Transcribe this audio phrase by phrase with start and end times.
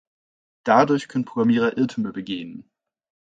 [0.63, 2.67] Dadurch können Programmierer Irrtümer begehen.